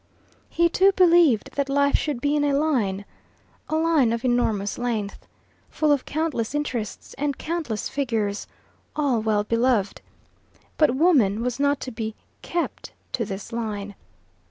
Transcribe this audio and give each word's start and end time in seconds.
He 0.49 0.67
too 0.67 0.91
believed 0.93 1.51
that 1.57 1.69
life 1.69 1.95
should 1.95 2.21
be 2.21 2.35
in 2.35 2.43
a 2.43 2.55
line 2.57 3.05
a 3.69 3.75
line 3.75 4.11
of 4.11 4.25
enormous 4.25 4.79
length, 4.79 5.27
full 5.69 5.91
of 5.91 6.05
countless 6.05 6.55
interests 6.55 7.13
and 7.19 7.37
countless 7.37 7.87
figures, 7.87 8.47
all 8.95 9.21
well 9.21 9.43
beloved. 9.43 10.01
But 10.77 10.95
woman 10.95 11.43
was 11.43 11.59
not 11.59 11.79
to 11.81 11.91
be 11.91 12.15
"kept" 12.41 12.93
to 13.11 13.25
this 13.25 13.51
line. 13.53 13.93